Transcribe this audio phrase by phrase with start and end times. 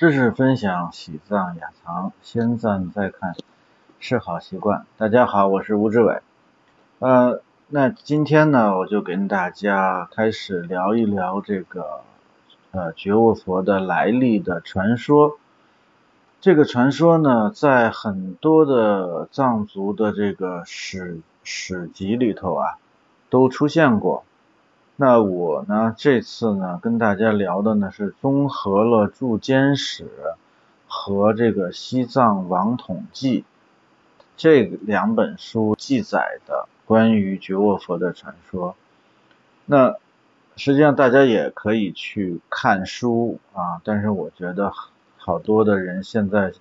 [0.00, 3.34] 知识分享，喜藏雅藏，先赞再看
[3.98, 4.86] 是好习惯。
[4.96, 6.22] 大家好，我是吴志伟。
[7.00, 12.00] 呃，那今天呢，我就跟大家开始聊一聊这个
[12.70, 15.36] 呃觉悟佛的来历的传说。
[16.40, 22.78] 这个传说呢，在很多的藏族的这个史史籍里头啊，
[23.28, 24.24] 都出现过。
[25.02, 30.04] 那我呢，这次呢，跟大家聊的呢是综合了《铸坚史》
[30.86, 33.40] 和这个《西藏王统记》
[34.36, 38.76] 这两本书记载的关于觉沃佛的传说。
[39.64, 39.94] 那
[40.56, 44.70] 实际上大家也可以去看书啊，但是我觉得
[45.16, 46.52] 好多的人现在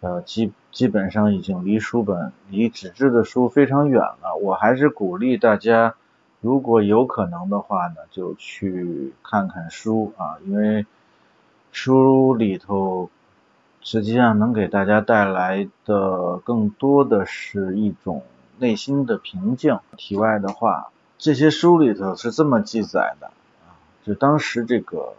[0.00, 4.34] 呃基基本上已经离书本、离纸质的书非常远了。
[4.42, 5.94] 我还是鼓励大家。
[6.42, 10.84] 如果有可能的话呢，就去看看书啊，因为
[11.70, 13.10] 书里头
[13.80, 18.24] 实际上能给大家带来的更多的是一种
[18.58, 19.78] 内心的平静。
[19.96, 25.14] 题外的话，这些书里头是这么记载的啊，就当时这个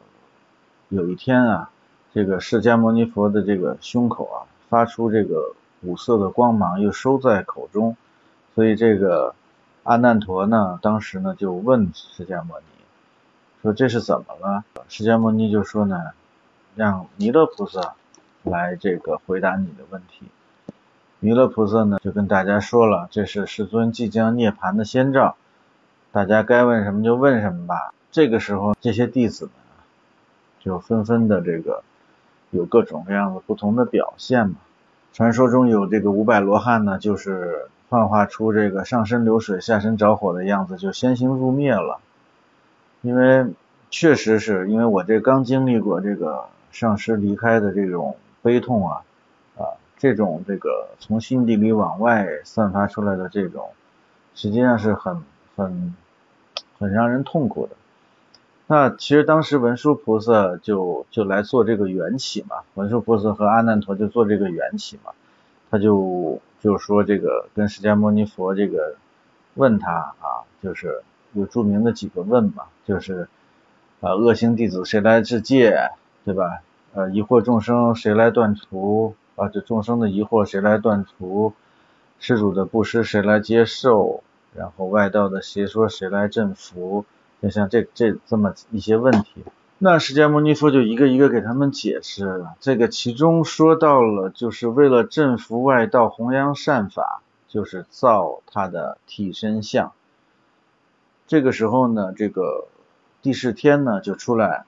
[0.90, 1.70] 有一天啊，
[2.14, 4.38] 这个释迦牟尼佛的这个胸口啊
[4.68, 7.96] 发出这个五色的光芒，又收在口中，
[8.56, 9.34] 所以这个。
[9.84, 12.66] 阿难陀呢，当时呢就问释迦牟尼，
[13.62, 14.64] 说这是怎么了？
[14.88, 16.12] 释迦牟尼就说呢，
[16.74, 17.96] 让弥勒菩萨
[18.44, 20.28] 来这个回答你的问题。
[21.20, 25.36] 弥勒菩萨呢就跟大家说了，这是世尊即将涅槃的先兆，
[26.14, 27.94] 大家该问什么就问什么吧。
[28.10, 29.54] 这个时候，这些弟子们
[30.62, 31.84] 就纷纷的这个
[32.52, 34.56] 有各种各样的不同的表现嘛。
[35.12, 37.68] 传说中有这个五百罗汉呢，就是。
[37.90, 42.00] 幻化出这个上身流水下身着火的样子，就先行入灭了。
[43.02, 43.54] 因为
[43.92, 49.04] 确实是因为我这刚经历过这个上师离开的这种悲痛啊
[49.58, 53.70] 啊，这种这个从心底里往外散发出来的这种，
[54.34, 55.22] 实际上是很
[55.56, 55.96] 很
[56.80, 57.76] 很让人痛苦的。
[58.66, 65.12] 那其实当时文殊菩萨就就来做这个缘起嘛，文殊菩萨和阿难陀就做这个缘起嘛，
[65.70, 66.42] 他就。
[66.64, 68.96] 就是说这个跟释迦牟尼佛这个
[69.56, 71.04] 问他啊，就是
[71.34, 73.28] 有著名的几个问嘛，就是
[74.00, 75.90] 啊恶行弟子谁来治戒，
[76.24, 76.62] 对吧？
[76.94, 79.50] 呃疑惑众生谁来断除啊？
[79.50, 81.54] 这众生的疑惑谁来断除？
[82.20, 84.24] 施主的布施谁来接受？
[84.56, 87.04] 然后外道的邪说谁来镇服？
[87.42, 89.44] 就像这这这么一些问题。
[89.86, 99.92] 那释迦牟尼佛就一个一个给他们解释了，这个其中说到了，就是为了镇服外道、弘扬善法，就是造他的替身像。
[101.28, 102.70] 这个时候呢，这个
[103.22, 104.64] 帝释天呢就出来，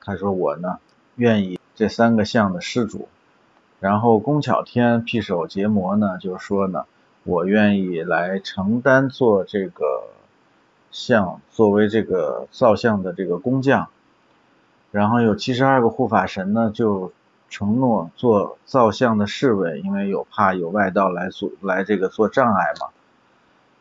[0.00, 0.78] 他说我呢
[1.14, 3.06] 愿意这三个像的施主。
[3.78, 6.86] 然后宫巧天辟手结魔呢就说呢，
[7.22, 10.08] 我愿意来承担做这个
[10.90, 13.86] 像，作为这个造像的这个工匠。
[14.96, 17.12] 然后有七十二个护法神呢，就
[17.50, 22.86] 承诺做造像的侍卫，因为有怕有外道来阻来这个做障碍嘛。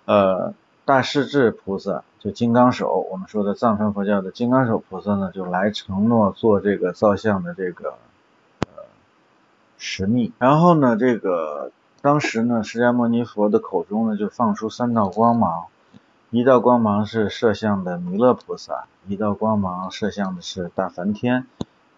[0.03, 7.93] 呃，大势至菩萨就金刚手，我们说的藏传佛教的金刚手菩萨呢，就来承诺做这个造像的这个
[8.67, 8.83] 呃
[9.77, 10.33] 使命。
[10.37, 11.71] 然后呢，这个
[12.01, 15.67] 当时呢，释迦牟尼佛的口中呢，就放出三道光芒。
[16.35, 21.47] 一道光芒是摄像的弥勒菩萨，一道光芒摄像的是大梵天，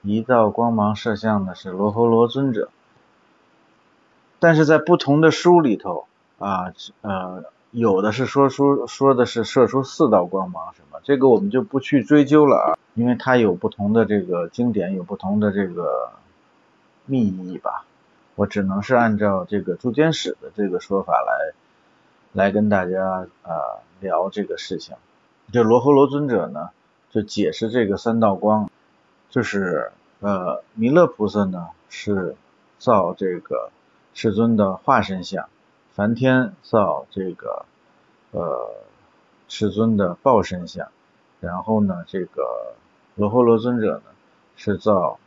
[0.03, 2.69] 一道光芒摄像的是罗侯罗尊者。
[4.37, 6.05] 但是在不同的书里头
[6.37, 6.71] 啊，
[7.01, 16.11] 呃，有的是说出说的是射出四道光芒什么，这个我们就不去追究了啊，因为它有不同的这个经典，有不同的这个
[17.07, 17.85] 密意吧。
[18.35, 21.55] 我只能是按照这个铸坚史的这个说法来。
[22.33, 24.95] 来跟大家呃聊这个事情，
[25.51, 26.69] 这罗侯罗尊者呢
[27.09, 28.69] 就解释这个三道光，
[29.29, 32.35] 就是呃弥勒菩萨呢是
[32.77, 33.71] 造这个
[34.13, 35.49] 世尊的化身像，
[35.93, 37.65] 梵天造这个
[38.31, 38.71] 呃
[39.47, 40.89] 世尊的报身像，
[41.39, 42.75] 然后呢这个
[43.15, 44.03] 罗侯罗尊者呢
[44.55, 45.19] 是造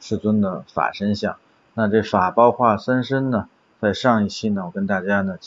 [0.00, 1.36] 世尊的法身像，
[1.74, 3.48] 那这法报化三身呢，
[3.80, 5.38] 在上一期呢我跟大家呢。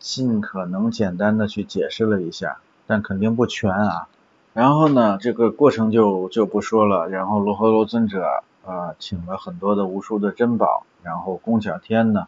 [0.00, 2.58] 尽可能简单的去解释了一下，
[2.88, 4.08] 但肯定不全啊。
[4.52, 7.08] 然后呢，这个过程就就不说了。
[7.08, 12.26] 然后罗睺罗尊者啊，请了很多的无数的珍宝，然后宫巧天呢，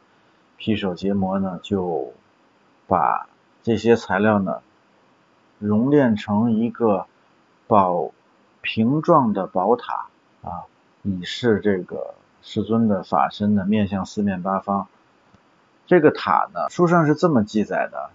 [0.57, 2.13] 劈手结膜呢，就
[2.87, 3.27] 把
[3.65, 4.61] 这些材料呢，
[5.59, 7.07] 熔炼成一个
[7.67, 8.13] 宝
[8.61, 10.07] 瓶状的宝塔
[10.43, 10.69] 啊，
[11.03, 14.87] 以示这个世尊的法身呢面向四面八方。
[15.93, 18.09] 这个塔呢，书上是这么记载的，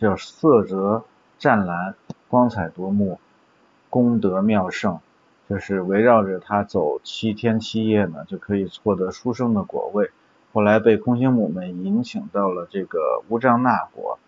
[0.00, 1.04] 叫色泽
[1.38, 1.94] 湛蓝，
[2.26, 3.20] 光彩夺目，
[3.90, 4.98] 功德妙胜，
[5.48, 10.10] 就是围绕着它走七天七夜呢，就可以获得殊胜的果位。
[10.52, 14.18] 后来被空行母们迎请到了这个乌障那国，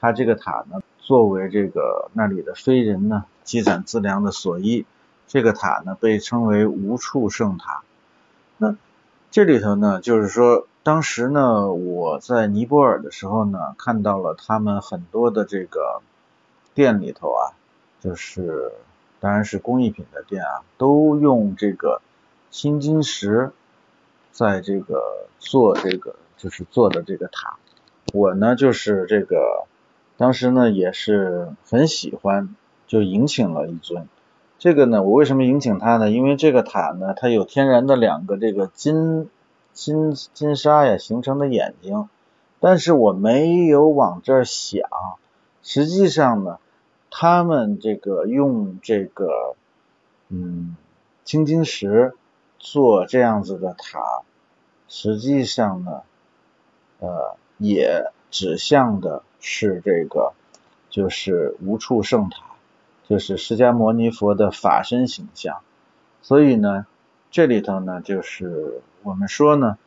[0.00, 4.86] 它这个塔呢，作为这个那里的非人呢积攒资粮的所依，
[5.26, 7.82] 这个塔呢被称为无处圣塔。
[8.56, 8.74] 那
[9.30, 10.66] 这里头呢，就是说。
[10.84, 16.02] 当时呢，我在尼泊尔的时候呢，看到了他们很多的这个
[16.74, 17.54] 店里头啊，
[18.00, 18.72] 就是
[19.20, 22.02] 当然是工艺品的店啊，都用这个
[22.50, 23.52] 青金石
[24.32, 27.58] 在这个做这个就是做的这个塔。
[28.12, 29.66] 我呢就是这个
[30.16, 32.56] 当时呢也是很喜欢，
[32.88, 34.08] 就迎请了一尊。
[34.58, 36.10] 这个呢，我为什么迎请它呢？
[36.10, 39.30] 因为这个塔呢，它有天然的两个这个金。
[39.72, 42.08] 金金沙呀形成的眼睛，
[42.60, 44.88] 但是我没有往这儿想。
[45.62, 46.58] 实际上呢，
[47.10, 49.54] 他们这个用这个
[50.28, 50.76] 嗯
[51.24, 52.14] 青金石
[52.58, 54.22] 做这样子的塔，
[54.88, 56.02] 实际上呢，
[57.00, 60.32] 呃也指向的是这个
[60.90, 62.44] 就是无处圣塔，
[63.08, 65.60] 就是释迦牟尼佛的法身形象。
[66.22, 66.86] 所以呢。
[67.34, 69.78] 这里头呢，就是我们说呢，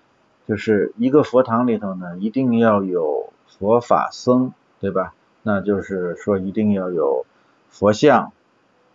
[0.47, 5.13] 就是一个佛堂里头呢，一定要有佛法僧，对吧？
[5.43, 7.25] 那就是说一定要有
[7.69, 8.31] 佛像，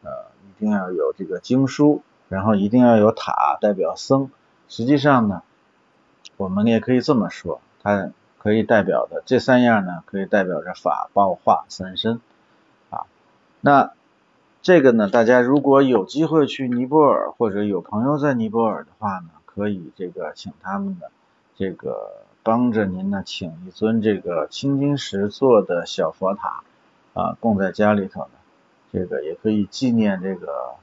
[0.03, 0.11] 呃，
[0.49, 4.31] 一定要有这个经书，然后一定要有塔代表僧。
[4.69, 5.43] 实际上呢，
[6.37, 12.21] 我们也可以这么说，它可以代表的这三样呢，可以代表着法、报、化三身
[12.91, 13.07] 啊。
[13.61, 13.93] 那
[14.63, 21.11] 这个呢，大家如果有机会去尼泊尔，或者有朋友在尼泊尔的话呢，可以这个请他们的
[21.57, 26.63] 这个帮着您呢，请一尊这个青金石做的小佛塔
[27.15, 28.31] 啊，供在家里头呢，
[28.93, 30.75] 这个也可以纪念这个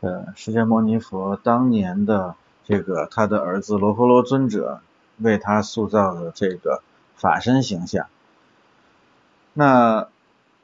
[0.00, 2.34] 呃释迦牟尼佛当年的
[2.64, 4.80] 这个他的儿子罗婆罗尊者
[5.18, 6.82] 为他塑造的这个
[7.16, 8.06] 法身形象。
[9.52, 10.08] 那。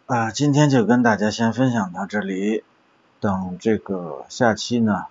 [0.06, 2.62] 啊，今天就跟大家先分享到这里，
[3.18, 5.06] 等这个下期呢，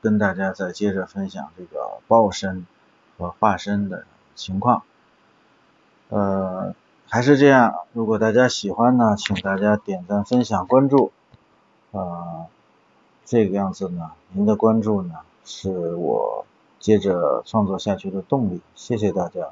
[0.00, 2.66] 跟大家再接着分享这个报身
[3.18, 4.04] 和化身的
[4.34, 4.82] 情况。
[6.08, 6.74] 呃，
[7.08, 11.12] 还是这样，如果大家喜欢呢，请大家点赞、分享、关注。
[11.92, 12.46] 呃，
[13.24, 15.14] 这个样子呢，您的关注呢，
[15.44, 16.44] 是我
[16.78, 18.60] 接着创作下去的动力。
[18.74, 19.50] 谢谢大家。